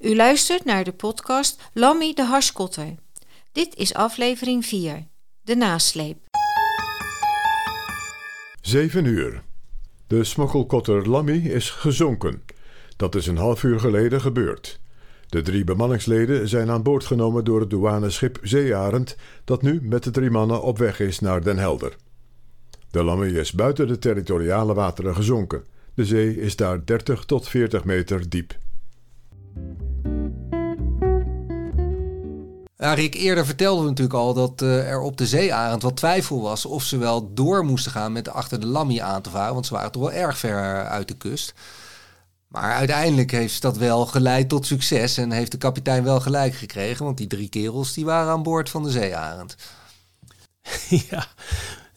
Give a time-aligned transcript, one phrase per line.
[0.00, 2.94] U luistert naar de podcast Lammy de Harskotter.
[3.52, 5.06] Dit is aflevering 4,
[5.42, 6.18] de nasleep.
[8.60, 9.42] 7 uur.
[10.06, 12.42] De smokkelkotter Lammy is gezonken.
[12.96, 14.80] Dat is een half uur geleden gebeurd.
[15.28, 20.10] De drie bemanningsleden zijn aan boord genomen door het douaneschip Zeearend, dat nu met de
[20.10, 21.96] drie mannen op weg is naar Den Helder.
[22.90, 25.64] De Lammy is buiten de territoriale wateren gezonken.
[25.94, 28.58] De zee is daar 30 tot 40 meter diep.
[32.78, 36.64] Rick, eerder vertelden we natuurlijk al dat uh, er op de zeearend wat twijfel was
[36.64, 39.74] of ze wel door moesten gaan met achter de Lammy aan te varen, want ze
[39.74, 41.54] waren toch wel erg ver uit de kust.
[42.48, 47.04] Maar uiteindelijk heeft dat wel geleid tot succes en heeft de kapitein wel gelijk gekregen,
[47.04, 49.56] want die drie kerels die waren aan boord van de zeearend.
[51.10, 51.26] Ja,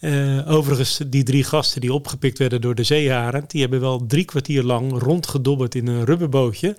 [0.01, 4.25] uh, overigens, die drie gasten die opgepikt werden door de zeearend, die hebben wel drie
[4.25, 6.77] kwartier lang rondgedobberd in een rubberbootje.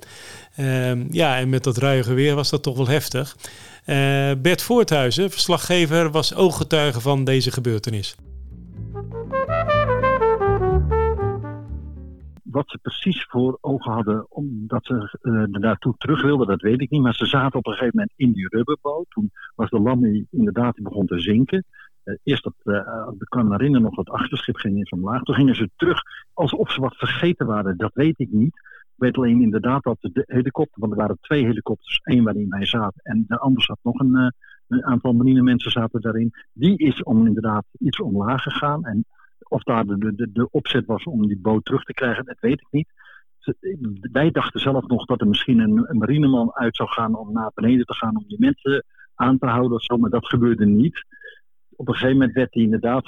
[0.56, 3.36] Uh, ja, en met dat ruige weer was dat toch wel heftig.
[3.86, 8.14] Uh, Bert Voorthuizen, verslaggever, was ooggetuige van deze gebeurtenis.
[12.52, 16.80] Wat ze precies voor ogen hadden omdat ze uh, er naartoe terug wilden, dat weet
[16.80, 17.02] ik niet.
[17.02, 19.06] Maar ze zaten op een gegeven moment in die rubberboot.
[19.08, 21.64] Toen was de Lammy inderdaad, begon te zinken.
[22.04, 25.22] Uh, eerst dat uh, de nog het achterschip ging eens omlaag.
[25.22, 26.00] Toen gingen ze terug
[26.32, 27.76] alsof ze wat vergeten waren.
[27.76, 28.54] Dat weet ik niet.
[28.94, 32.66] Ik weet alleen inderdaad dat de helikopter, want er waren twee helikopters, één waarin wij
[32.66, 34.32] zaten en de andere zat nog een,
[34.68, 36.30] een aantal marinemensen zaten daarin.
[36.52, 38.84] Die is om inderdaad iets omlaag gegaan.
[38.84, 39.04] En
[39.52, 42.68] of daar de, de, opzet was om die boot terug te krijgen, dat weet ik
[42.70, 42.88] niet.
[44.12, 47.86] Wij dachten zelf nog dat er misschien een, marineman uit zou gaan om naar beneden
[47.86, 51.04] te gaan om die mensen aan te houden of zo, maar dat gebeurde niet
[51.82, 53.06] op een gegeven moment werd hij inderdaad,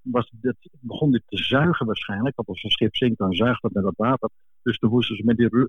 [0.00, 2.36] was dit, begon dit te zuigen waarschijnlijk.
[2.36, 4.30] Want als een schip zinkt, dan zuigt dat met dat water.
[4.62, 5.68] Dus toen moesten ze met die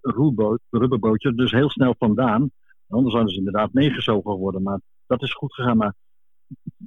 [0.69, 2.51] rubberbootje dus heel snel vandaan.
[2.87, 4.63] Anders zouden ze inderdaad meegezogen worden.
[4.63, 5.77] Maar dat is goed gegaan.
[5.77, 5.93] Maar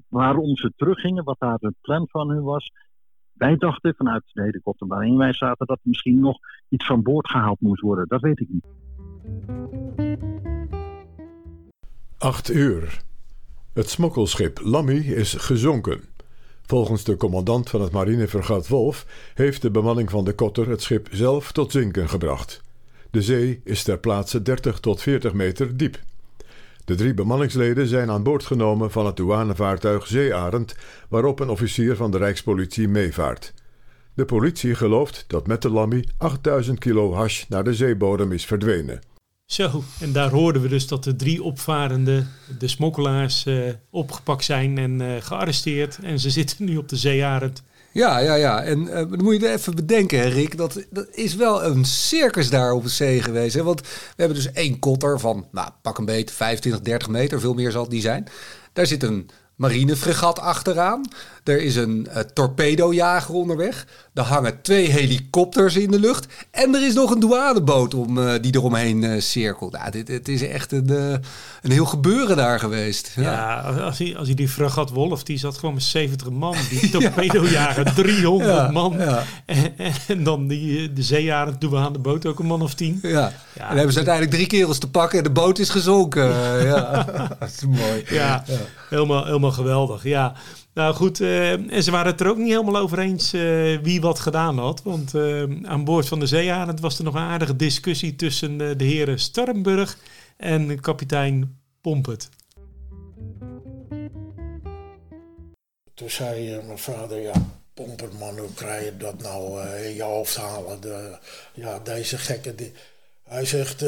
[0.09, 2.71] waarom ze teruggingen, wat daar het plan van hun was.
[3.39, 6.39] Wij dachten vanuit de helikopter waarin wij zaten dat er misschien nog
[6.69, 8.09] iets van boord gehaald moest worden.
[8.09, 8.67] Dat weet ik niet.
[12.19, 13.03] 8 uur.
[13.73, 16.01] Het smokkelschip Lammy is gezonken.
[16.63, 21.09] Volgens de commandant van het marinevergat Wolf heeft de bemanning van de kotter het schip
[21.11, 22.63] zelf tot zinken gebracht.
[23.11, 25.99] De zee is ter plaatse 30 tot 40 meter diep.
[26.89, 30.75] De drie bemanningsleden zijn aan boord genomen van het douanevaartuig Zeearend,
[31.09, 33.55] waarop een officier van de Rijkspolitie meevaart.
[34.15, 39.01] De politie gelooft dat met de Lammy 8000 kilo hash naar de zeebodem is verdwenen.
[39.45, 42.27] Zo, en daar hoorden we dus dat de drie opvarende,
[42.59, 45.99] de smokkelaars, uh, opgepakt zijn en uh, gearresteerd.
[46.03, 47.63] En ze zitten nu op de zeearend.
[47.93, 48.63] Ja, ja, ja.
[48.63, 50.57] En uh, dan moet je even bedenken, Rick.
[50.57, 53.55] Dat, dat is wel een circus daar op de zee geweest.
[53.55, 53.63] Hè?
[53.63, 57.41] Want we hebben dus één kotter van, nou, pak een beetje 25, 30 meter.
[57.41, 58.27] Veel meer zal niet zijn.
[58.73, 61.11] Daar zit een marinefregat achteraan.
[61.45, 63.87] Er is een uh, torpedojager onderweg.
[64.19, 66.27] Er hangen twee helikopters in de lucht.
[66.51, 69.73] En er is nog een douaneboot om, uh, die eromheen uh, cirkelt.
[69.73, 70.91] Ja, dit, het is echt een,
[71.63, 73.13] een heel gebeuren daar geweest.
[73.17, 76.55] Ja, ja als, hij, als hij die fregat Wolf, die zat gewoon met 70 man.
[76.71, 77.93] Die torpedojager, ja.
[77.93, 79.01] 300 ja, man.
[79.47, 79.75] En,
[80.09, 82.99] en, dan die, de zeejaren douaneboot ook een man of tien.
[83.03, 83.11] Ja.
[83.11, 83.33] ja.
[83.53, 86.27] En dan hebben ze uiteindelijk drie kerels te pakken en de boot is gezonken.
[86.73, 87.05] ja,
[87.39, 88.05] dat is mooi.
[88.09, 88.45] Ja,
[88.89, 90.03] Helemaal, helemaal geweldig.
[90.03, 90.35] Ja.
[90.79, 94.01] Nou goed, uh, en ze waren het er ook niet helemaal over eens uh, wie
[94.01, 94.83] wat gedaan had.
[94.83, 98.85] Want uh, aan boord van de Zeearend was er nog een aardige discussie tussen de
[98.85, 99.99] heren Starrenburg
[100.37, 102.29] en kapitein Pompet.
[105.95, 107.33] Toen zei mijn vader, ja,
[107.75, 110.81] Pomperman, hoe krijg je dat nou in je hoofd halen?
[110.81, 111.19] De,
[111.55, 112.55] ja, deze gekke...
[112.55, 112.73] Die.
[113.25, 113.85] Hij zegt,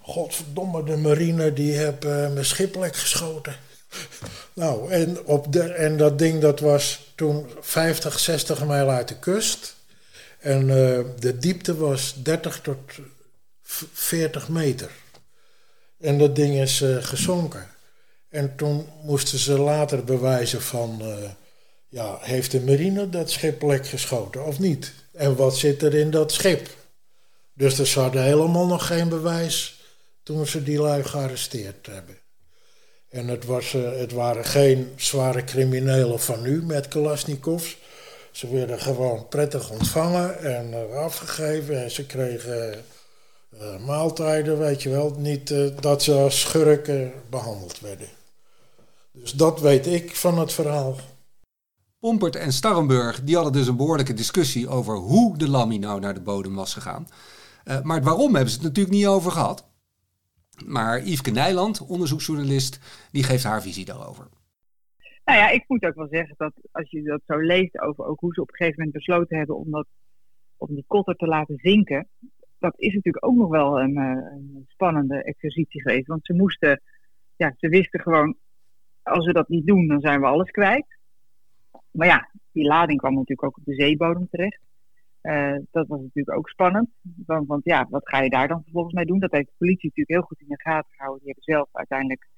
[0.00, 3.54] godverdomme, de marine die heeft mijn schiplek geschoten.
[4.52, 9.18] Nou, en, op de, en dat ding dat was toen 50, 60 mijl uit de
[9.18, 9.76] kust.
[10.38, 12.78] En uh, de diepte was 30 tot
[13.62, 14.90] 40 meter.
[16.00, 17.68] En dat ding is uh, gezonken.
[18.28, 20.98] En toen moesten ze later bewijzen van...
[21.02, 21.30] Uh,
[21.88, 24.92] ja, heeft de marine dat schip lek geschoten of niet?
[25.12, 26.68] En wat zit er in dat schip?
[27.52, 29.80] Dus er zat helemaal nog geen bewijs
[30.22, 32.19] toen ze die lui gearresteerd hebben.
[33.10, 37.76] En het, was, uh, het waren geen zware criminelen van nu met Kalasnikovs.
[38.30, 41.82] Ze werden gewoon prettig ontvangen en afgegeven.
[41.82, 42.84] En ze kregen
[43.54, 45.14] uh, maaltijden, weet je wel.
[45.18, 48.08] Niet dat ze als schurken behandeld werden.
[49.12, 50.96] Dus dat weet ik van het verhaal.
[51.98, 56.14] Pompert en Starrenburg die hadden dus een behoorlijke discussie over hoe de Lammy nou naar
[56.14, 57.08] de bodem was gegaan.
[57.82, 59.69] maar waarom hebben ze het natuurlijk niet over gehad.
[60.66, 62.80] Maar Yveske Nijland, onderzoeksjournalist,
[63.10, 64.28] die geeft haar visie daarover.
[65.24, 68.20] Nou ja, ik moet ook wel zeggen dat als je dat zo leest over ook
[68.20, 69.86] hoe ze op een gegeven moment besloten hebben om, dat,
[70.56, 72.08] om die kotter te laten zinken,
[72.58, 76.06] dat is natuurlijk ook nog wel een, eh, een spannende exercitie geweest.
[76.06, 76.80] Want ze moesten,
[77.36, 78.36] ja, ze wisten gewoon,
[79.02, 80.98] als we dat niet doen, dan zijn we alles kwijt.
[81.90, 84.60] Maar ja, die lading kwam natuurlijk ook op de zeebodem terecht.
[85.22, 86.88] Uh, dat was natuurlijk ook spannend.
[87.26, 89.18] Want, want, ja, wat ga je daar dan vervolgens mee doen?
[89.18, 91.24] Dat heeft de politie natuurlijk heel goed in de gaten gehouden.
[91.24, 92.28] Die hebben zelf uiteindelijk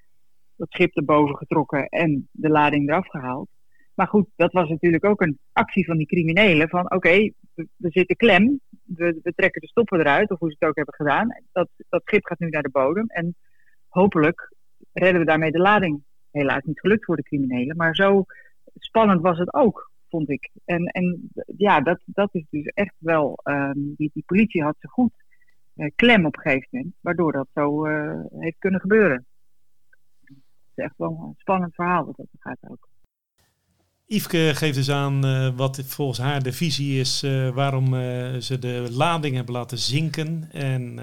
[0.56, 3.48] dat schip erboven getrokken en de lading eraf gehaald.
[3.94, 6.68] Maar goed, dat was natuurlijk ook een actie van die criminelen.
[6.68, 10.68] Van oké, we, zitten klem, we, we, trekken de stoppen eruit, of hoe ze het
[10.68, 11.28] ook hebben gedaan.
[11.52, 13.34] Dat, dat schip gaat nu naar de bodem en
[13.88, 14.54] hopelijk
[14.92, 16.02] redden we daarmee de lading.
[16.30, 18.24] Helaas niet gelukt voor de criminelen, maar zo
[18.74, 20.50] spannend was het ook, vond ik.
[20.64, 24.88] En, en ja, dat, dat is dus echt wel, um, die, die politie had ze
[24.88, 25.12] goed
[25.76, 29.26] uh, klem op een gegeven moment, waardoor dat zo uh, heeft kunnen gebeuren.
[30.24, 30.36] Het
[30.74, 32.88] is echt wel een spannend verhaal wat dat gaat ook.
[34.06, 38.58] Yveske geeft dus aan uh, wat volgens haar de visie is uh, waarom uh, ze
[38.58, 40.48] de lading hebben laten zinken.
[40.52, 41.00] En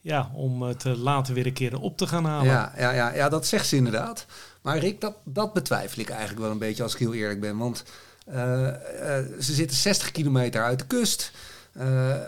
[0.00, 2.46] ja, om het later weer een keer op te gaan halen.
[2.46, 4.26] Ja, ja, ja, ja, dat zegt ze inderdaad.
[4.62, 7.58] Maar Rick, dat, dat betwijfel ik eigenlijk wel een beetje als ik heel eerlijk ben.
[7.58, 7.84] Want
[9.40, 11.32] ze zitten 60 kilometer uit de kust.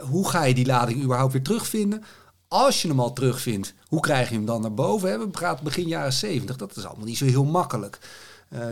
[0.00, 2.05] hoe ga je die lading überhaupt weer terugvinden?
[2.49, 5.19] Als je hem al terugvindt, hoe krijg je hem dan naar boven?
[5.19, 6.56] We praten begin jaren 70.
[6.56, 7.99] Dat is allemaal niet zo heel makkelijk.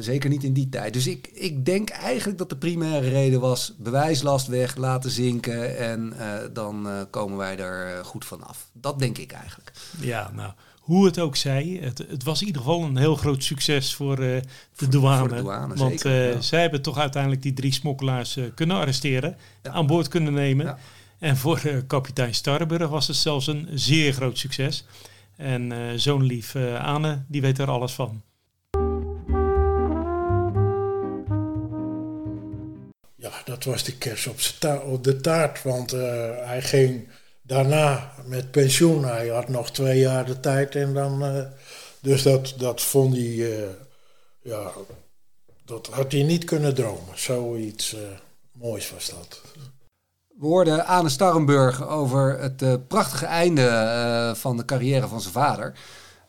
[0.01, 0.93] Zeker niet in die tijd.
[0.93, 6.15] Dus ik, ik denk eigenlijk dat de primaire reden was bewijslast weg, laten zinken en
[6.53, 8.69] dan komen wij er goed vanaf.
[8.73, 9.73] Dat denk ik eigenlijk.
[10.01, 10.53] Ja, nou,
[10.83, 14.17] hoe het ook zij, het, het was in ieder geval een heel groot succes voor,
[14.17, 14.43] de,
[14.73, 15.75] voor, douane, voor de douane.
[15.75, 16.41] Want zeker, ja.
[16.41, 19.71] zij hebben toch uiteindelijk die drie smokkelaars kunnen arresteren, ja.
[19.71, 20.67] aan boord kunnen nemen.
[20.67, 20.79] Ja.
[21.19, 24.85] En voor kapitein Starburg was het zelfs een zeer groot succes.
[25.37, 28.23] En zo'n lief Anne, die weet er alles van.
[33.23, 34.39] Ja, dat was de kers op,
[34.85, 35.63] op de taart.
[35.63, 36.01] Want uh,
[36.45, 37.09] hij ging
[37.53, 39.05] daarna met pensioen.
[39.05, 40.75] Hij had nog twee jaar de tijd.
[40.75, 41.43] En dan, uh,
[42.01, 43.25] dus dat, dat vond hij.
[43.25, 43.69] Uh,
[44.43, 44.71] ja,
[45.65, 47.19] dat had hij niet kunnen dromen.
[47.19, 47.97] Zoiets
[48.53, 49.41] moois was dat.
[50.39, 55.75] We hoorden Anne Starrenburg over het prachtige einde van de carrière van zijn vader.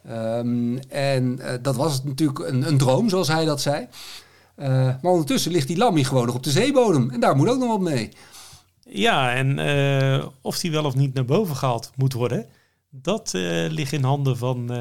[0.09, 3.87] Um, en dat was natuurlijk een, een droom, zoals hij dat zei.
[4.55, 7.09] Maar ondertussen ligt die Lammy gewoon nog op de zeebodem.
[7.09, 8.11] En daar moet ook nog wat mee.
[8.89, 12.45] Ja, en uh, of die wel of niet naar boven gehaald moet worden,
[12.89, 14.71] dat uh, ligt in handen van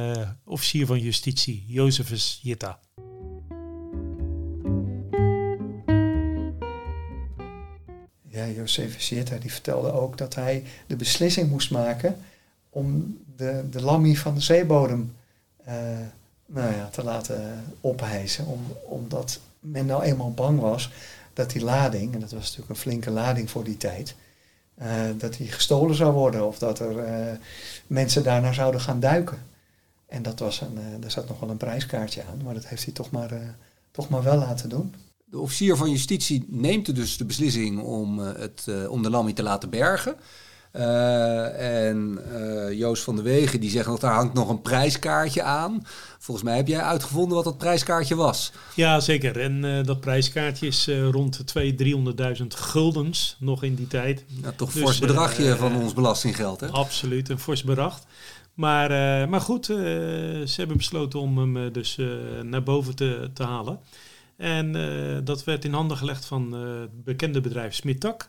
[0.44, 2.78] officier van justitie, Josephus Jitta.
[8.28, 12.16] Ja, Josephus Jitta die vertelde ook dat hij de beslissing moest maken
[12.70, 15.14] om de, de van de zeebodem
[16.46, 18.46] nou ja, te laten ophijzen.
[18.46, 20.90] Om, omdat men nou eenmaal bang was
[21.32, 24.14] dat die lading, en dat was natuurlijk een flinke lading voor die tijd,
[24.82, 24.86] uh,
[25.18, 27.36] dat die gestolen zou worden of dat er uh,
[27.86, 29.38] mensen daarnaar zouden gaan duiken.
[30.06, 32.94] En dat was een, daar zat nog wel een prijskaartje aan, maar dat heeft hij
[32.94, 33.56] toch maar,
[33.90, 34.94] toch maar wel laten doen.
[35.24, 39.70] De officier van justitie neemt dus de beslissing om, het, om de Lammy te laten
[39.70, 40.16] bergen.
[40.76, 45.42] Uh, en uh, Joost van der Wegen die zegt dat daar hangt nog een prijskaartje
[45.42, 45.86] aan.
[46.18, 48.52] Volgens mij heb jij uitgevonden wat dat prijskaartje was.
[48.74, 49.40] Ja, zeker.
[49.40, 51.74] En uh, dat prijskaartje is rond de
[52.36, 54.24] 200.000, 300.000 guldens nog in die tijd.
[54.42, 56.68] Ja, toch een dus, fors bedragje van ons belastinggeld, hè?
[56.68, 58.00] Absoluut, een fors bedrag.
[58.54, 58.88] Maar,
[59.28, 61.98] maar goed, ze hebben besloten om hem dus
[62.42, 63.78] naar boven te, te halen.
[64.36, 64.72] En
[65.24, 68.28] dat werd in handen gelegd van het bekende bedrijf Smittak.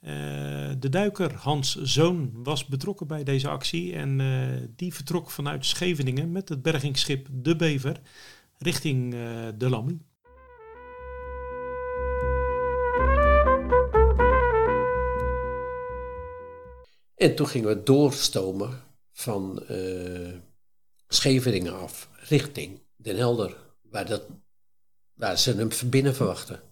[0.00, 5.66] Uh, de duiker Hans Zoon was betrokken bij deze actie en uh, die vertrok vanuit
[5.66, 8.00] Scheveningen met het bergingsschip De Bever
[8.58, 9.98] richting uh, de Lammy.
[17.14, 19.62] En toen gingen we doorstomen van
[21.08, 24.22] Scheveningen af richting Den Helder, waar, dat,
[25.14, 26.69] waar ze hem binnen verwachten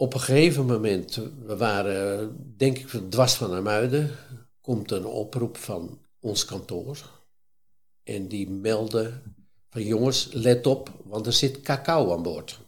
[0.00, 4.10] op een gegeven moment, we waren denk ik dwars van de Muiden,
[4.60, 7.10] komt een oproep van ons kantoor.
[8.02, 9.22] En die melden
[9.70, 12.60] van jongens, let op, want er zit cacao aan boord.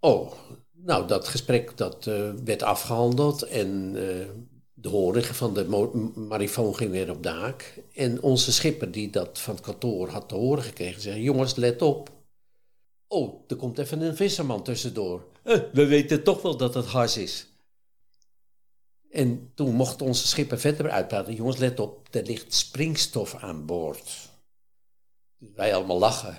[0.00, 0.32] Oh,
[0.72, 4.26] nou dat gesprek dat uh, werd afgehandeld en uh,
[4.74, 5.64] de horing van de
[6.14, 7.80] marifoon ging weer op de haak.
[7.94, 11.82] En onze schipper die dat van het kantoor had te horen gekregen, zei jongens, let
[11.82, 12.10] op.
[13.08, 15.32] Oh, er komt even een visserman tussendoor.
[15.44, 17.46] Eh, we weten toch wel dat het hars is.
[19.10, 21.34] En toen mocht onze schipper verder uitpraten.
[21.34, 24.30] Jongens, let op, er ligt springstof aan boord.
[25.38, 26.38] Dus wij allemaal lachen.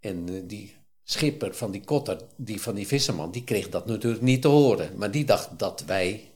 [0.00, 4.22] En eh, die schipper van die kotter, die van die visserman, die kreeg dat natuurlijk
[4.22, 4.98] niet te horen.
[4.98, 6.34] Maar die dacht dat wij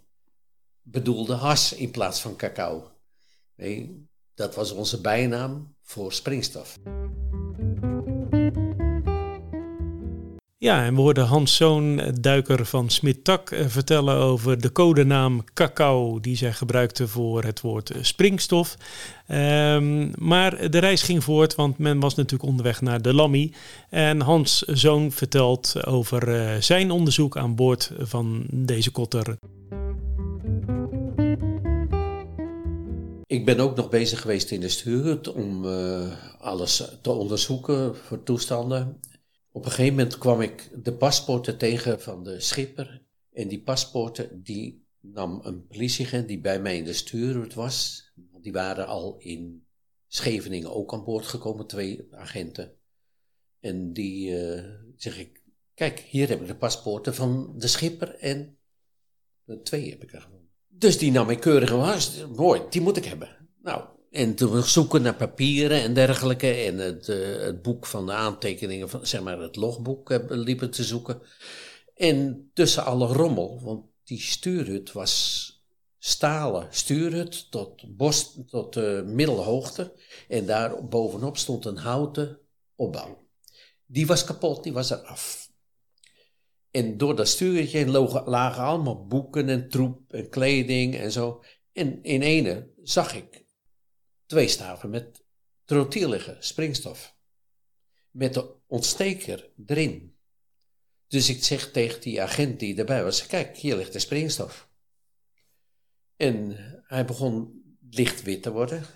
[0.83, 2.91] bedoelden has in plaats van cacao.
[3.57, 6.79] Nee, dat was onze bijnaam voor springstof.
[10.65, 16.21] Ja, en we hoorden Hans Zoon, duiker van Smit-Tak, eh, vertellen over de codenaam cacao
[16.21, 18.77] die zij gebruikte voor het woord eh, springstof.
[19.29, 23.53] Um, maar de reis ging voort, want men was natuurlijk onderweg naar de Lammy.
[23.91, 29.37] En Hans Zoon vertelt over zijn onderzoek aan boord van deze kotter.
[33.27, 35.67] Ik ben ook nog bezig geweest in de stuurhut om
[36.39, 38.97] alles te onderzoeken voor toestanden.
[39.55, 43.03] Op een gegeven moment kwam ik de paspoorten tegen van de schipper.
[43.33, 48.05] En die paspoorten, die nam een politieagent die bij mij in de stuurhut was.
[48.41, 49.67] Die waren al in
[50.07, 52.77] Scheveningen ook aan boord gekomen, twee agenten.
[53.61, 54.65] En die uh,
[54.97, 55.43] zeg ik,
[55.75, 58.59] kijk, hier heb ik de paspoorten van de schipper en
[59.45, 60.49] de twee heb ik er gewoon.
[60.69, 61.71] Dus die nam ik keurig
[62.19, 63.49] en mooi, die moet ik hebben.
[63.63, 66.51] Nou, en toen zoeken naar papieren en dergelijke.
[66.51, 70.71] En het, uh, het boek van de aantekeningen, van, zeg maar het logboek, uh, liepen
[70.71, 71.21] te zoeken.
[71.95, 75.53] En tussen alle rommel, want die stuurhut was
[75.99, 79.93] stalen stuurhut tot, bos, tot uh, middelhoogte.
[80.29, 82.39] En daar bovenop stond een houten
[82.77, 83.27] opbouw.
[83.87, 85.51] Die was kapot, die was eraf.
[86.71, 87.87] En door dat stuurtje
[88.25, 91.43] lagen allemaal boeken en troep en kleding en zo.
[91.73, 93.44] En in ene zag ik
[94.35, 95.25] twee staven met
[95.65, 97.17] trotiel liggen, springstof.
[98.11, 100.17] Met de ontsteker erin.
[101.07, 104.69] Dus ik zeg tegen die agent die erbij was: Kijk, hier ligt de springstof.
[106.17, 108.87] En hij begon lichtwit te worden.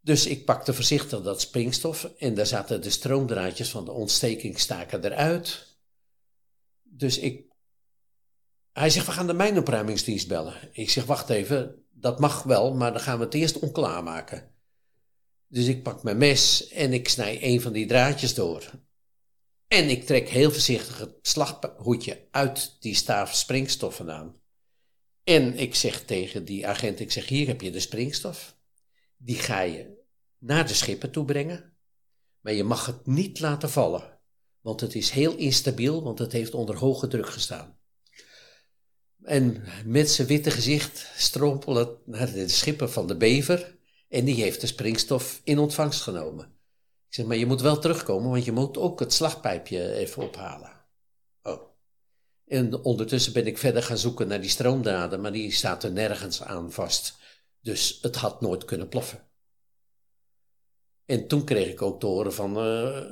[0.00, 5.78] Dus ik pakte voorzichtig dat springstof en daar zaten de stroomdraadjes van de ontstekingsstaken eruit.
[6.82, 7.46] Dus ik.
[8.72, 10.68] Hij zegt: We gaan de mijnopruimingsdienst bellen.
[10.72, 14.54] Ik zeg: Wacht even, dat mag wel, maar dan gaan we het eerst onklaarmaken.
[15.48, 18.70] Dus ik pak mijn mes en ik snij een van die draadjes door.
[19.68, 24.40] En ik trek heel voorzichtig het slaghoedje uit die staaf springstof vandaan.
[25.24, 28.56] En ik zeg tegen die agent, ik zeg hier heb je de springstof.
[29.16, 30.04] Die ga je
[30.38, 31.76] naar de schipper toe brengen.
[32.40, 34.20] Maar je mag het niet laten vallen.
[34.60, 37.77] Want het is heel instabiel, want het heeft onder hoge druk gestaan.
[39.28, 43.78] En met zijn witte gezicht strompelde naar de schipper van de bever.
[44.08, 46.44] En die heeft de springstof in ontvangst genomen.
[47.08, 50.86] Ik zeg, maar je moet wel terugkomen, want je moet ook het slagpijpje even ophalen.
[51.42, 51.62] Oh.
[52.46, 56.42] En ondertussen ben ik verder gaan zoeken naar die stroomdraden, maar die staat er nergens
[56.42, 57.16] aan vast.
[57.60, 59.28] Dus het had nooit kunnen ploffen.
[61.04, 63.10] En toen kreeg ik ook te horen van, uh,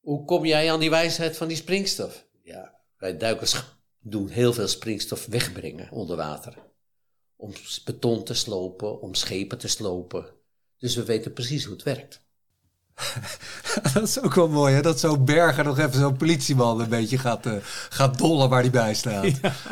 [0.00, 2.26] hoe kom jij aan die wijsheid van die springstof?
[2.42, 3.54] Ja, wij duikers
[4.10, 6.54] doen heel veel springstof wegbrengen onder water.
[7.36, 7.52] Om
[7.84, 10.26] beton te slopen, om schepen te slopen.
[10.78, 12.20] Dus we weten precies hoe het werkt.
[13.94, 14.82] dat is ook wel mooi, hè?
[14.82, 17.52] Dat zo'n berger nog even zo'n politieman een beetje gaat, uh,
[17.88, 19.26] gaat dollen waar hij bij staat.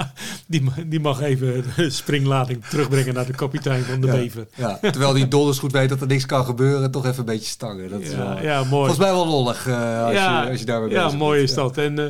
[0.47, 4.47] die, die mag even de springlading terugbrengen naar de kapitein van de ja, Bever.
[4.55, 7.51] Ja, terwijl die donders goed weet dat er niks kan gebeuren, toch even een beetje
[7.51, 7.91] stangen.
[7.91, 8.69] Dat is ja, wel, ja, mooi.
[8.69, 11.49] Volgens mij wel lollig uh, als, ja, je, als je daarmee Ja, bezig mooi bent.
[11.49, 11.79] is dat.
[11.79, 12.07] En uh,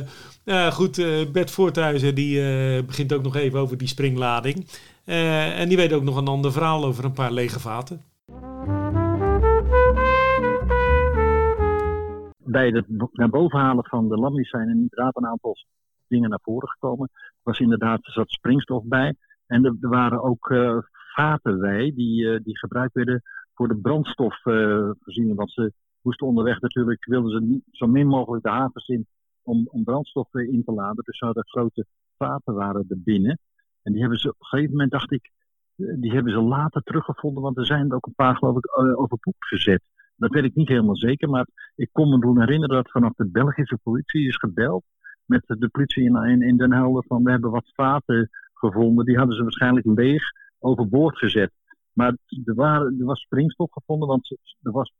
[0.53, 4.55] ja, goed, uh, Bert Voorthuizen die uh, begint ook nog even over die springlading.
[5.05, 8.01] Uh, en die weet ook nog een ander verhaal over een paar lege vaten.
[12.43, 15.55] Bij het naar boven halen van de lammies zijn inderdaad een aantal
[16.07, 17.09] dingen naar voren gekomen.
[17.13, 19.15] Er was inderdaad, er zat springstof bij.
[19.47, 20.55] En er, waren ook
[21.13, 23.21] vaten bij die, die gebruikt werden
[23.53, 25.37] voor de brandstofvoorziening.
[25.37, 29.07] want ze moesten onderweg natuurlijk, wilden ze zo min mogelijk de havens in
[29.47, 31.03] om, om brandstof in te laden.
[31.03, 31.85] Dus zouden grote
[32.17, 33.39] vaten waren er binnen.
[33.81, 35.31] En die hebben ze op een gegeven moment, dacht ik,
[35.75, 37.43] die hebben ze later teruggevonden.
[37.43, 39.81] Want er zijn er ook een paar, geloof ik, overboek gezet.
[40.15, 41.29] Dat weet ik niet helemaal zeker.
[41.29, 44.83] Maar ik kon me doen herinneren dat vanaf de Belgische politie is gebeld.
[45.25, 49.05] Met de politie in, in, Den Helder van we hebben wat vaten gevonden.
[49.05, 50.23] Die hadden ze waarschijnlijk leeg
[50.59, 51.51] overboord gezet.
[51.93, 54.93] Maar er, waren, er was springstof gevonden, want er was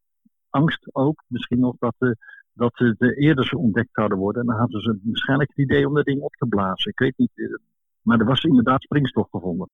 [0.50, 2.18] angst ook misschien nog dat de,
[2.58, 4.42] dat ze de eerder ze ontdekt zouden worden.
[4.42, 6.92] En dan hadden ze waarschijnlijk het idee om dat ding op te blazen.
[6.92, 7.60] Ik weet niet.
[8.02, 9.70] Maar er was inderdaad springstof gevonden.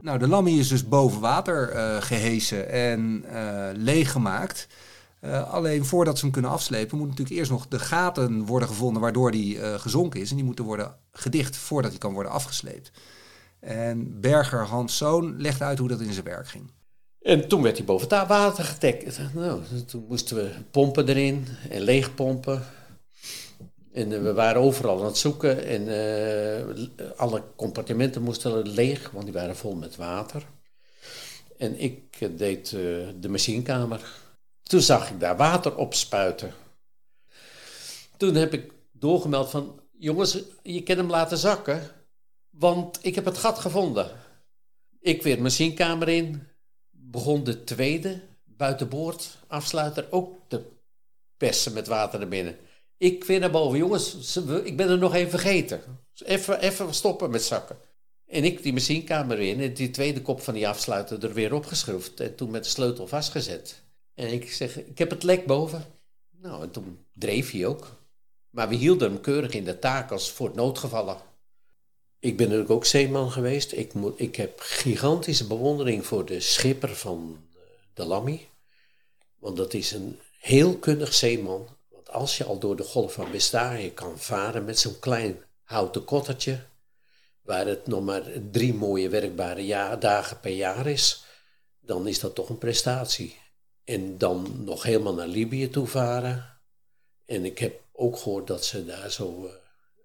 [0.00, 4.68] Nou, de Lammy is dus boven water uh, gehesen en uh, leeggemaakt.
[5.50, 9.34] Alleen voordat ze hem kunnen afslepen, moet natuurlijk eerst nog de gaten worden gevonden waardoor
[9.34, 10.30] uh, gezonken is.
[10.30, 12.92] En die moeten worden gedicht voordat hij kan worden afgesleept.
[13.60, 16.70] En Berger Hans Zoon legde uit hoe dat in zijn werk ging.
[17.24, 19.18] En toen werd hij boven het water getekt.
[19.34, 22.62] Nou, toen moesten we pompen erin en leegpompen.
[23.92, 29.24] En eh, we waren overal aan het zoeken en uh, alle compartimenten moesten leeg, want
[29.24, 30.46] die waren vol met water.
[31.56, 32.80] En ik deed uh,
[33.20, 34.00] de machinekamer.
[34.62, 36.52] Toen zag ik daar water opspuiten.
[38.16, 41.90] Toen heb ik doorgemeld van, jongens, je kan hem laten zakken,
[42.50, 44.10] want ik heb het gat gevonden.
[45.00, 46.48] Ik weer de machinekamer in,
[47.14, 50.62] begon de tweede buitenboord afsluiter ook te
[51.36, 52.56] persen met water naar binnen.
[52.96, 55.80] Ik weer naar boven, jongens, ik ben er nog even vergeten.
[56.24, 57.76] Even, even stoppen met zakken.
[58.26, 62.20] En ik die machinekamer in en die tweede kop van die afsluiter er weer opgeschroefd.
[62.20, 63.82] En toen met de sleutel vastgezet.
[64.14, 65.84] En ik zeg, ik heb het lek boven.
[66.40, 67.96] Nou, en toen dreef hij ook.
[68.50, 71.16] Maar we hielden hem keurig in de taak als voor het noodgevallen.
[72.24, 73.72] Ik ben natuurlijk ook zeeman geweest.
[73.72, 77.60] Ik, moet, ik heb gigantische bewondering voor de schipper van eh,
[77.94, 78.48] de Lammy.
[79.38, 81.68] Want dat is een heel kundig zeeman.
[81.88, 86.04] Want als je al door de golf van Bestarie kan varen met zo'n klein houten
[86.04, 86.60] kottertje,
[87.42, 91.24] waar het nog maar drie mooie werkbare dagen per jaar is,
[91.80, 93.38] dan is dat toch een prestatie.
[93.84, 96.58] En dan nog helemaal naar Libië toe varen.
[97.26, 99.50] En ik heb ook gehoord dat ze daar zo,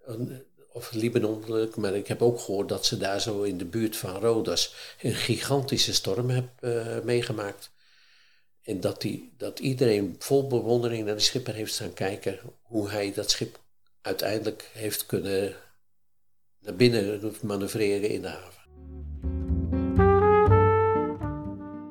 [0.08, 0.36] uh,
[0.80, 1.44] of Libanon,
[1.76, 5.14] maar ik heb ook gehoord dat ze daar zo in de buurt van Rodas een
[5.14, 7.70] gigantische storm hebben uh, meegemaakt.
[8.62, 13.12] En dat, die, dat iedereen vol bewondering naar de schipper heeft staan kijken hoe hij
[13.12, 13.60] dat schip
[14.00, 15.56] uiteindelijk heeft kunnen
[16.60, 18.59] naar binnen manoeuvreren in de haven.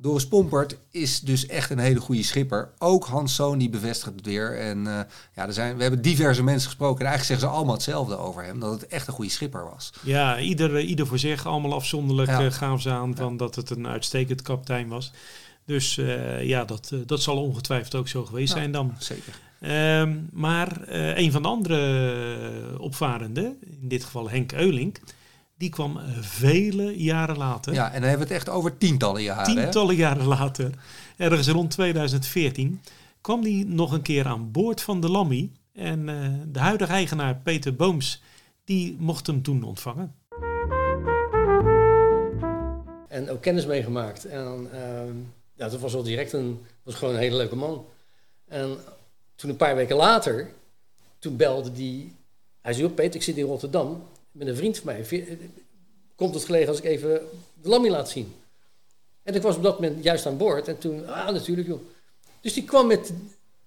[0.01, 2.69] Doris Pompert is dus echt een hele goede schipper.
[2.77, 4.59] Ook Hans Zoon die bevestigt het weer.
[4.59, 4.99] En uh,
[5.35, 6.99] ja, er zijn, we hebben diverse mensen gesproken.
[6.99, 8.59] En eigenlijk zeggen ze allemaal hetzelfde over hem.
[8.59, 9.93] Dat het echt een goede schipper was.
[10.01, 11.45] Ja, ieder, ieder voor zich.
[11.45, 12.43] Allemaal afzonderlijk ja.
[12.43, 15.11] uh, gaven ze aan van dat het een uitstekend kapitein was.
[15.65, 18.95] Dus uh, ja, dat, dat zal ongetwijfeld ook zo geweest ja, zijn dan.
[18.99, 19.33] Zeker.
[20.01, 24.99] Um, maar een van de andere opvarenden, in dit geval Henk Eulink
[25.59, 27.73] die kwam vele jaren later.
[27.73, 29.55] Ja, en dan hebben we het echt over tientallen jaren.
[29.55, 30.01] Tientallen hè?
[30.01, 30.71] jaren later,
[31.17, 32.81] ergens rond 2014,
[33.21, 35.51] kwam die nog een keer aan boord van de Lammy.
[35.73, 38.21] En uh, de huidige eigenaar Peter Booms,
[38.63, 40.15] die mocht hem toen ontvangen.
[43.07, 44.25] En ook kennis meegemaakt.
[44.25, 44.79] En uh,
[45.55, 47.85] ja, dat was wel direct een, was gewoon een hele leuke man.
[48.47, 48.77] En
[49.35, 50.51] toen een paar weken later,
[51.19, 52.15] toen belde die,
[52.61, 55.27] hij zei, Peter, ik zit in Rotterdam met een vriend van mij,
[56.15, 57.21] komt het gelegen als ik even
[57.61, 58.33] de lammy laat zien.
[59.23, 61.79] En ik was op dat moment juist aan boord en toen, ah natuurlijk joh.
[62.41, 63.11] Dus die kwam met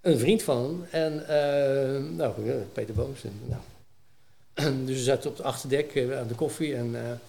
[0.00, 2.32] een vriend van en, uh, nou,
[2.72, 3.24] Peter Booms.
[3.24, 3.62] En, nou.
[4.86, 7.20] dus we zaten op het achterdek uh, aan de koffie en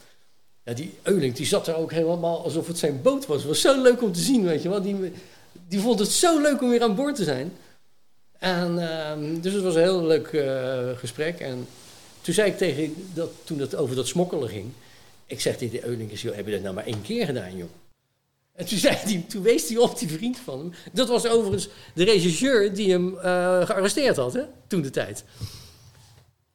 [0.63, 3.38] ja, die Euling, die zat er ook helemaal alsof het zijn boot was.
[3.38, 4.82] Het was zo leuk om te zien, weet je wel.
[4.82, 5.12] Die,
[5.67, 7.54] die vond het zo leuk om weer aan boord te zijn.
[8.39, 10.28] En ehm, dus het was een heel leuk
[11.00, 11.67] gesprek en...
[12.24, 14.72] Toen zei ik tegen dat, toen het over dat smokkelen ging.
[15.26, 17.70] Ik zeg tegen de Eulingers, joh, heb je dat nou maar één keer gedaan, joh?
[18.54, 20.74] En toen, zei hij, toen wees hij op die vriend van hem.
[20.92, 23.22] Dat was overigens de regisseur die hem uh,
[23.66, 25.24] gearresteerd had, hè, toen de tijd.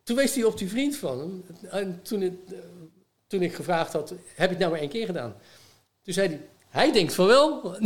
[0.03, 1.45] Toen wees hij op die vriend van hem.
[1.71, 2.59] En toen, het, uh,
[3.27, 5.35] toen ik gevraagd had, heb je het nou maar één keer gedaan?
[6.03, 7.77] Toen zei hij, hij denkt van wel.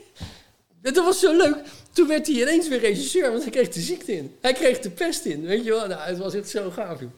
[0.82, 1.56] dat was zo leuk.
[1.96, 4.36] Toen werd hij ineens weer regisseur, want hij kreeg de ziekte in.
[4.40, 5.86] Hij kreeg de pest in, weet je wel.
[5.86, 7.10] Nou, het was echt zo gaaf, joh.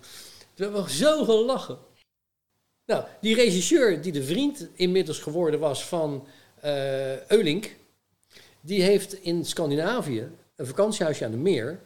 [0.54, 1.78] We hebben zo gelachen.
[2.86, 6.26] Nou, die regisseur die de vriend inmiddels geworden was van
[6.64, 7.76] uh, Eulink...
[8.60, 11.80] die heeft in Scandinavië een vakantiehuisje aan de meer.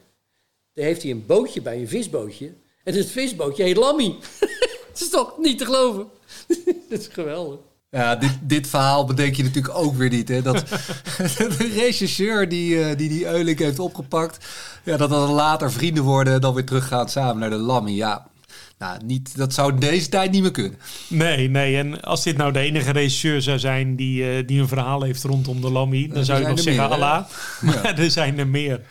[0.73, 2.53] Daar heeft hij een bootje bij, een visbootje.
[2.83, 4.15] En het visbootje heet Lammy.
[4.91, 6.09] dat is toch niet te geloven?
[6.89, 7.59] dat is geweldig.
[7.93, 10.27] Ja, dit, dit verhaal bedenk je natuurlijk ook weer niet.
[10.27, 10.41] Hè?
[10.41, 10.59] Dat
[11.57, 14.45] de regisseur die, uh, die die Eulik heeft opgepakt...
[14.83, 17.91] Ja, dat dan later vrienden worden en dan weer teruggaan samen naar de Lammy.
[17.91, 18.27] Ja,
[18.79, 20.79] nou, niet, dat zou deze tijd niet meer kunnen.
[21.07, 21.77] Nee, nee.
[21.77, 25.23] En als dit nou de enige regisseur zou zijn die, uh, die een verhaal heeft
[25.23, 26.07] rondom de Lammy...
[26.07, 27.23] dan zou je nog zeggen meer, Allah.
[27.61, 27.97] Maar ja.
[27.97, 28.81] er zijn er meer.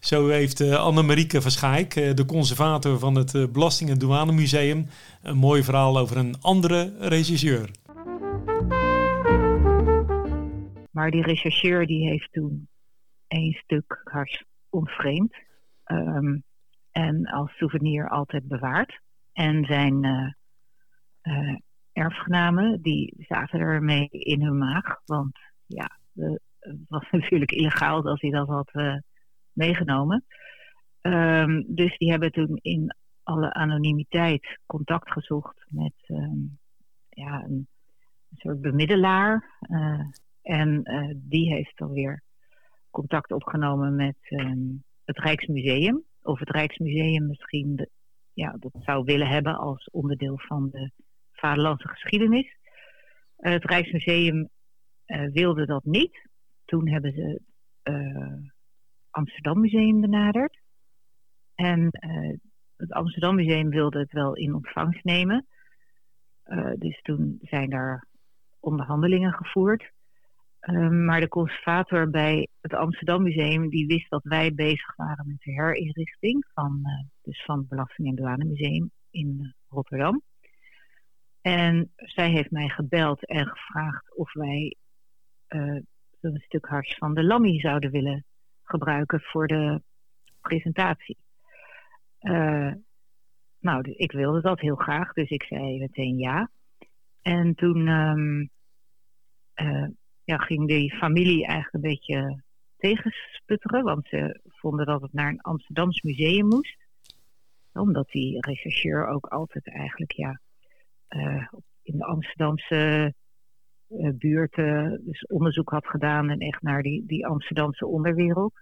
[0.00, 4.88] Zo heeft uh, Anne-Marieke Verschaik, uh, de conservator van het Belasting- en Douanemuseum...
[5.22, 7.70] een mooi verhaal over een andere regisseur.
[10.92, 12.68] Maar die rechercheur die heeft toen
[13.26, 15.34] één stuk hars ontvreemd.
[15.86, 16.44] Um,
[16.90, 19.00] en als souvenir altijd bewaard.
[19.32, 20.32] En zijn uh,
[21.22, 21.56] uh,
[21.92, 25.00] erfgenamen, die zaten ermee in hun maag.
[25.04, 26.40] Want ja, het
[26.88, 28.96] was natuurlijk illegaal dat hij dat had uh,
[29.52, 30.24] meegenomen.
[31.00, 36.58] Um, dus die hebben toen in alle anonimiteit contact gezocht met um,
[37.08, 37.68] ja, een,
[38.30, 39.58] een, soort bemiddelaar.
[40.42, 42.22] En uh, die heeft dan weer
[42.90, 46.04] contact opgenomen met um, het Rijksmuseum.
[46.22, 47.90] Of het Rijksmuseum misschien de,
[48.32, 50.90] ja, dat zou willen hebben als onderdeel van de
[51.32, 52.56] vaderlandse geschiedenis.
[53.38, 54.48] Uh, het Rijksmuseum
[55.06, 56.28] uh, wilde dat niet.
[56.64, 57.40] Toen hebben ze
[57.90, 58.50] uh,
[59.10, 60.60] Amsterdam Museum benaderd.
[61.54, 61.88] En
[62.76, 65.46] het Amsterdam Museum wilde het wel in ontvangst nemen.
[66.78, 68.06] dus toen zijn daar
[68.60, 69.92] onderhandelingen gevoerd.
[70.70, 75.40] Um, maar de conservator bij het Amsterdam Museum die wist dat wij bezig waren met
[75.40, 80.22] de herinrichting van, uh, dus van het Belasting- en Douanemuseum in uh, Rotterdam.
[81.40, 84.76] En zij heeft mij gebeld en gevraagd of wij
[85.48, 85.80] uh,
[86.20, 88.24] een stuk hars van de Lammy zouden willen
[88.62, 89.82] gebruiken voor de
[90.40, 91.16] presentatie.
[93.58, 96.50] nou, ik wilde dat heel graag, dus ik zei meteen ja.
[97.22, 98.50] En toen um,
[100.24, 102.42] ja, ging die familie eigenlijk een beetje
[102.76, 106.76] tegensputteren, want ze vonden dat het naar een Amsterdams museum moest.
[107.72, 110.40] Omdat die rechercheur ook altijd eigenlijk ja,
[111.08, 111.48] uh,
[111.82, 113.14] in de Amsterdamse
[113.88, 118.54] uh, buurten dus onderzoek had gedaan en echt naar die, die Amsterdamse onderwereld.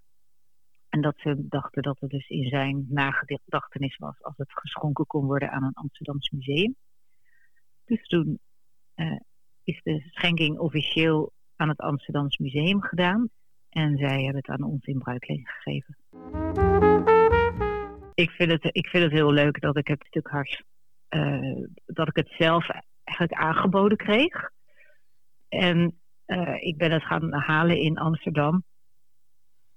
[0.89, 5.27] En dat ze dachten dat het dus in zijn nagedachtenis was als het geschonken kon
[5.27, 6.77] worden aan een Amsterdams museum.
[7.85, 8.39] Dus toen
[8.97, 9.21] uh,
[9.65, 13.29] is de schenking officieel aan het Amsterdams Museum gedaan.
[13.71, 15.97] En zij hebben het aan ons in bruikleen gegeven.
[18.15, 20.63] Ik vind het, ik vind het heel leuk dat ik het stuk hars,
[21.11, 22.69] uh, dat ik het zelf
[23.05, 24.51] eigenlijk aangeboden kreeg.
[25.49, 28.65] En uh, ik ben het gaan halen in Amsterdam.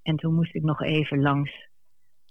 [0.02, 1.68] En toen moest ik nog even langs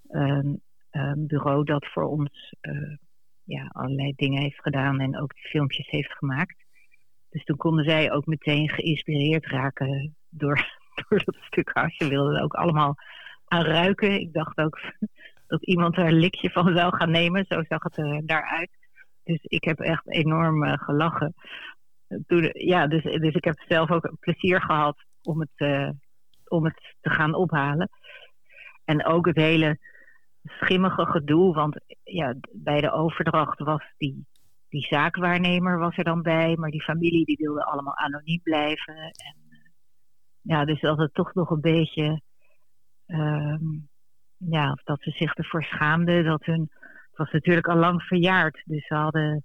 [0.08, 2.96] een, een bureau dat voor ons uh,
[3.44, 6.64] ja, allerlei dingen heeft gedaan en ook filmpjes heeft gemaakt.
[7.32, 10.56] Dus toen konden zij ook meteen geïnspireerd raken door,
[11.08, 11.96] door dat stuk hars.
[11.96, 12.94] Ze wilden ook allemaal
[13.46, 14.20] aan ruiken.
[14.20, 14.80] Ik dacht ook
[15.46, 17.44] dat iemand er een likje van zou gaan nemen.
[17.48, 18.70] Zo zag het er daaruit.
[19.24, 21.34] Dus ik heb echt enorm uh, gelachen.
[22.52, 25.90] Ja, dus, dus ik heb zelf ook plezier gehad om het, uh,
[26.48, 27.88] om het te gaan ophalen.
[28.84, 29.78] En ook het hele
[30.44, 31.54] schimmige gedoe.
[31.54, 34.26] Want ja, bij de overdracht was die
[34.72, 38.94] die zaakwaarnemer was er dan bij, maar die familie die wilde allemaal anoniem blijven.
[38.96, 39.36] En,
[40.42, 42.20] ja, dus dat het toch nog een beetje,
[43.06, 43.88] um,
[44.36, 46.24] ja, dat ze zich ervoor schaamden.
[46.24, 49.44] Dat hun, het was natuurlijk al lang verjaard, dus ze hadden,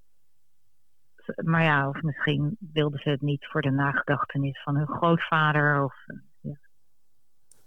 [1.35, 5.95] maar ja, of misschien wilden ze het niet voor de nagedachtenis van hun grootvader of,
[6.41, 6.57] ja,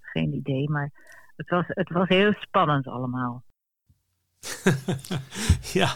[0.01, 0.90] geen idee, maar
[1.37, 3.44] het was, het was heel spannend allemaal.
[5.81, 5.88] ja,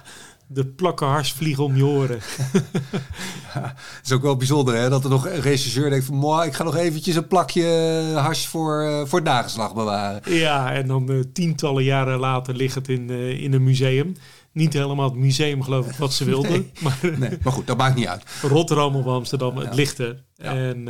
[0.54, 2.18] de plakken hars vliegen om je oren.
[3.54, 6.42] ja, het is ook wel bijzonder hè, dat er nog een regisseur denkt van...
[6.42, 7.66] ik ga nog eventjes een plakje
[8.14, 10.34] hars voor, uh, voor het nageslag bewaren.
[10.34, 14.16] Ja, en dan uh, tientallen jaren later ligt het in, uh, in een museum.
[14.52, 16.50] Niet helemaal het museum geloof ik wat ze wilden.
[16.50, 18.24] nee, maar, nee, maar goed, dat maakt niet uit.
[18.42, 20.24] Rotterdam of Amsterdam, het ligt er.
[20.34, 20.54] Ja.
[20.54, 20.88] En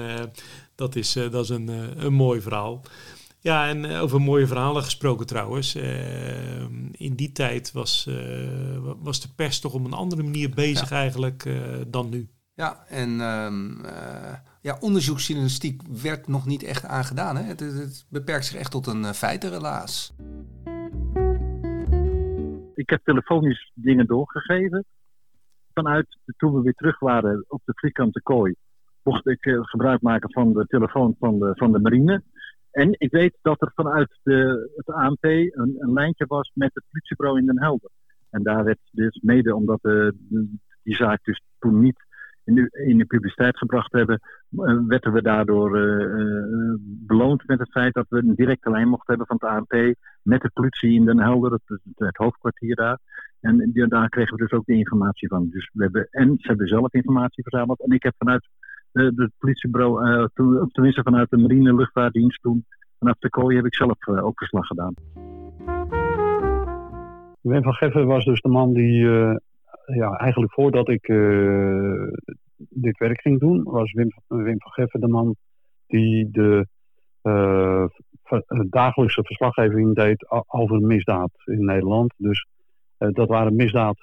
[0.75, 2.83] dat is, dat is een, een mooi verhaal.
[3.45, 5.77] Ja, en over mooie verhalen gesproken trouwens.
[5.77, 6.61] Uh,
[6.93, 10.97] in die tijd was, uh, was de pers toch op een andere manier bezig ja.
[10.97, 12.29] eigenlijk uh, dan nu.
[12.55, 13.81] Ja, en um,
[14.61, 17.37] ja, onderzoeksjournalistiek werd nog niet echt aangedaan.
[17.37, 17.43] Hè?
[17.43, 20.15] Het, het beperkt zich echt tot een feitenrelaas.
[22.75, 24.85] Ik heb telefonisch dingen doorgegeven.
[25.73, 28.55] Vanuit toen we weer terug waren op de vierkante kooi,
[29.03, 32.23] mocht ik gebruik maken van de telefoon van de, van de marine.
[32.75, 36.85] En ik weet dat er vanuit de, het ANP een, een, lijntje was met het
[36.91, 37.91] politiebureau in Den Helder.
[38.31, 40.15] En daar werd dus mede omdat de,
[40.83, 42.05] die zaak dus toen niet
[42.45, 46.75] in de, in de publiciteit gebracht hebben, uh, werden we daardoor uh,
[47.07, 50.43] beloond met het feit dat we een directe lijn mochten hebben van het ANP met
[50.43, 52.99] de politie in Den Helder, het, het hoofdkwartier daar.
[53.41, 55.49] En daar kregen we dus ook de informatie van.
[55.51, 57.81] Dus we hebben, en ze hebben zelf informatie verzameld.
[57.81, 58.49] En ik heb vanuit
[58.95, 62.65] het politiebureau, uh, toen, tenminste vanuit de marine luchtvaartdienst toen,
[62.99, 64.95] vanaf de kooi heb ik zelf uh, ook verslag gedaan.
[67.41, 69.07] Wim van Geffen was dus de man die,
[69.87, 71.07] ja, eigenlijk voordat ik
[72.57, 75.37] dit werk ging doen, was Wim, Wim van Geffen de man
[75.87, 76.67] die de
[78.69, 82.15] dagelijkse verslaggeving deed over misdaad in Nederland.
[82.17, 82.47] Dus
[82.99, 83.97] dat waren misdaad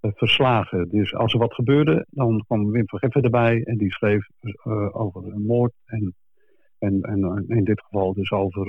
[0.00, 0.88] verslagen.
[0.88, 5.00] Dus als er wat gebeurde, dan kwam Wim van Geffen erbij en die schreef uh,
[5.00, 6.14] over een moord en
[6.78, 8.68] En, en in dit geval dus over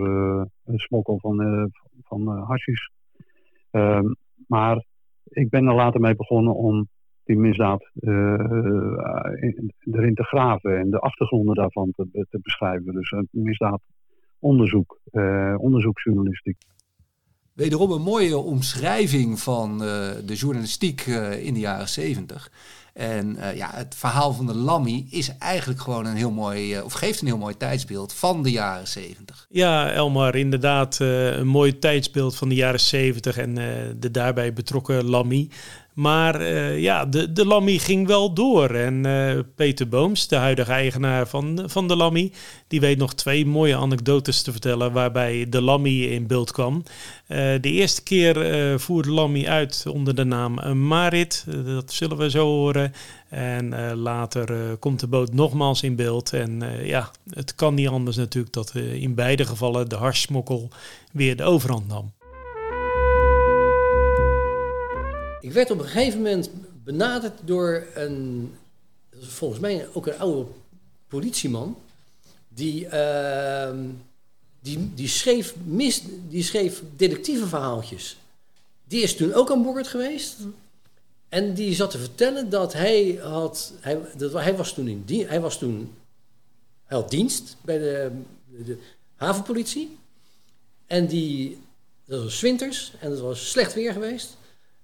[0.65, 1.65] een smokkel van, uh,
[2.03, 2.47] van.
[3.71, 4.13] Ehm,
[4.47, 4.85] maar
[5.23, 6.87] ik ben er later mee begonnen om
[7.23, 7.91] die misdaad
[9.91, 12.93] erin te graven en de achtergronden daarvan te, te beschrijven.
[12.93, 14.99] Dus een misdaadonderzoek,
[15.57, 16.57] onderzoeksjournalistiek.
[17.59, 19.77] Wederom een mooie omschrijving van
[20.25, 21.05] de journalistiek
[21.41, 22.51] in de jaren zeventig.
[22.93, 26.93] En uh, ja, het verhaal van de Lammy is eigenlijk gewoon een heel mooi, of
[26.93, 29.45] geeft een heel mooi tijdsbeeld van de jaren 70.
[29.49, 33.55] Ja, Elmar, inderdaad een mooi tijdsbeeld van de jaren 70 en
[33.99, 35.49] de daarbij betrokken Lammy.
[35.93, 38.69] Maar uh, ja, de, de Lammy ging wel door.
[38.69, 42.31] En uh, Peter Booms, de huidige eigenaar van, van de Lammy,
[42.67, 46.83] die weet nog twee mooie anekdotes te vertellen waarbij de Lammy in beeld kwam.
[47.27, 51.45] Uh, de eerste keer voerde Lammy uit onder de naam Marit.
[51.65, 52.93] dat zullen we zo horen.
[53.29, 56.33] En later komt de boot nogmaals in beeld.
[56.33, 60.69] En ja, het kan niet anders natuurlijk dat in beide gevallen de harssmokkel
[61.11, 62.11] weer de overhand nam.
[65.49, 66.49] Ik werd op een gegeven moment
[66.83, 68.51] benaderd door een,
[69.19, 70.49] volgens mij ook een oude
[71.07, 71.77] politieman,
[72.47, 73.71] die, uh,
[74.59, 78.17] die, die, schreef mis, die schreef detectieve verhaaltjes.
[78.87, 80.35] Die is toen ook aan boord geweest.
[81.29, 85.27] En die zat te vertellen dat hij had, hij, dat, hij was toen in die,
[85.27, 85.93] hij was toen,
[86.85, 88.11] hij had dienst bij de,
[88.65, 88.77] de
[89.15, 89.97] havenpolitie.
[90.87, 91.57] En die,
[92.05, 94.37] dat was winters en het was slecht weer geweest.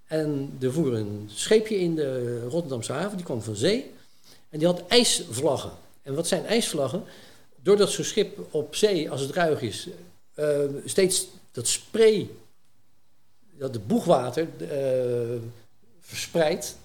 [0.06, 3.90] En er voer een scheepje in de Rotterdamse haven, die kwam van zee.
[4.48, 5.70] En die had ijsvlaggen.
[6.02, 7.04] En wat zijn ijsvlaggen?
[7.62, 9.88] Doordat zo'n schip op zee, als het ruig is,
[10.34, 12.30] uh, steeds dat spray,
[13.50, 15.40] dat de boegwater uh,
[16.00, 16.76] verspreidt.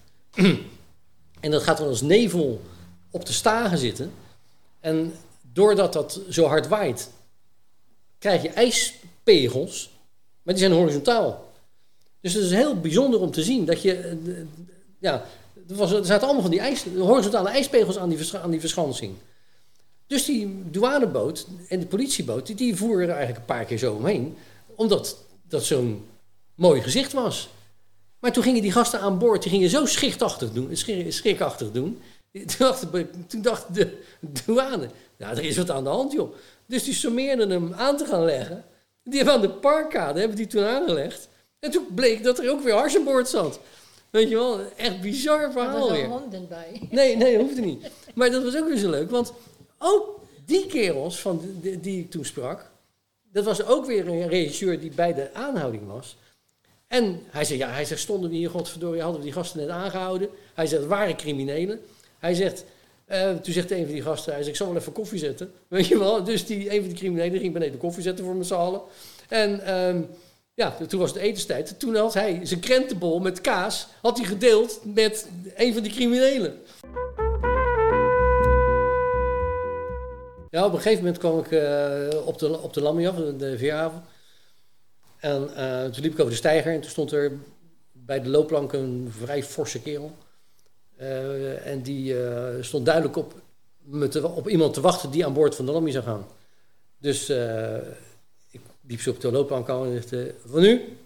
[1.39, 2.61] en dat gaat dan als nevel
[3.09, 4.11] op de stagen zitten.
[4.79, 7.09] En doordat dat zo hard waait,
[8.17, 9.89] krijg je ijspegels,
[10.41, 11.50] maar die zijn horizontaal.
[12.21, 13.93] Dus het is heel bijzonder om te zien dat je.
[13.93, 14.15] Eh,
[14.99, 15.25] ja,
[15.69, 19.13] er, was, er zaten allemaal van die ijs, horizontale ijspegels aan die, aan die verschansing.
[20.07, 23.93] Dus die douaneboot en de politieboot, die, die voeren er eigenlijk een paar keer zo
[23.93, 24.37] omheen.
[24.75, 26.05] Omdat dat zo'n
[26.55, 27.49] mooi gezicht was.
[28.19, 30.77] Maar toen gingen die gasten aan boord, die gingen zo schichtachtig doen,
[31.09, 31.99] schrikachtig doen.
[32.31, 32.85] Toen dacht,
[33.27, 33.97] toen dacht de
[34.45, 36.33] douane, nou, er is wat aan de hand, joh.
[36.65, 38.65] Dus die sommeerden hem aan te gaan leggen.
[39.03, 41.29] Die hebben aan de parkade, hebben die toen aangelegd.
[41.61, 43.59] En toen bleek dat er ook weer hars aan boord zat.
[44.09, 46.07] Weet je wel, echt bizar verhaal er weer.
[46.07, 46.87] honden bij.
[46.89, 47.89] Nee, nee, dat hoefde niet.
[48.15, 49.33] Maar dat was ook weer zo leuk, want
[49.77, 52.71] ook die kerels van die, die ik toen sprak,
[53.31, 56.17] dat was ook weer een regisseur die bij de aanhouding was.
[56.87, 59.69] En hij zei, ja, hij zegt, stonden we hier, godverdorie, hadden we die gasten net
[59.69, 60.29] aangehouden.
[60.53, 61.81] Hij zegt, het waren criminelen.
[62.19, 62.65] Hij zegt,
[63.07, 65.51] uh, toen zegt een van die gasten, hij zegt, ik zal wel even koffie zetten.
[65.67, 68.43] Weet je wel, dus die, een van die criminelen ging beneden koffie zetten voor me
[68.43, 68.81] z'n allen.
[69.27, 69.73] En...
[69.75, 70.09] Um,
[70.61, 71.79] ja, toen was het etenstijd.
[71.79, 76.59] Toen had hij zijn krentenbol met kaas had hij gedeeld met een van die criminelen.
[80.49, 84.03] Ja, op een gegeven moment kwam ik uh, op de, op de Lammy de veerhaven.
[85.19, 87.31] En uh, toen liep ik over de steiger en toen stond er
[87.91, 90.11] bij de loopplank een vrij forse kerel.
[90.99, 92.15] Uh, en die
[92.61, 93.33] stond duidelijk op,
[94.21, 96.25] op iemand te wachten die aan boord van de Lammy zou gaan.
[96.97, 97.31] Dus
[98.91, 100.97] liep ze op de loopbaan en zegt, uh, van nu?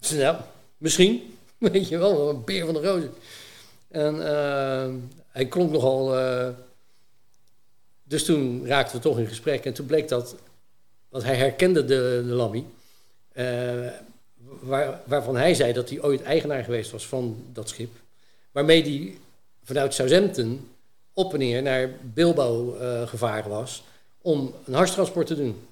[0.00, 0.36] Ze nou,
[0.78, 1.36] misschien.
[1.58, 3.12] Weet je wel, een beer van de rozen.
[3.88, 4.94] En uh,
[5.28, 6.18] hij klonk nogal...
[6.18, 6.48] Uh,
[8.04, 9.64] dus toen raakten we toch in gesprek.
[9.64, 10.34] En toen bleek dat...
[11.08, 12.24] Want hij herkende de,
[13.32, 13.92] de.
[14.60, 17.90] Waar, waarvan hij zei dat hij ooit eigenaar geweest was van dat schip.
[18.52, 19.18] Waarmee hij
[19.64, 20.68] vanuit Southampton
[21.12, 23.82] op en neer naar Bilbao gevaren was...
[24.20, 25.62] om een harstransport te doen.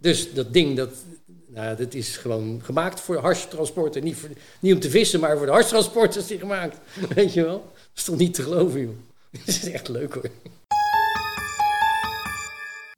[0.00, 0.90] Dus dat ding, dat,
[1.46, 4.04] nou, dat is gewoon gemaakt voor harstransporten.
[4.04, 4.28] Niet, voor,
[4.60, 6.78] niet om te vissen, maar voor de harstransport is die gemaakt.
[7.14, 7.58] Weet je wel?
[7.58, 8.96] Dat is toch niet te geloven, joh.
[9.44, 10.30] Dat is echt leuk, hoor.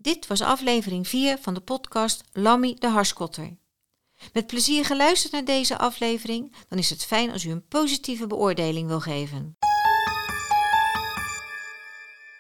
[0.00, 3.56] Dit was aflevering 4 van de podcast Lammy de Harskotter.
[4.32, 8.88] Met plezier geluisterd naar deze aflevering, dan is het fijn als u een positieve beoordeling
[8.88, 9.56] wil geven.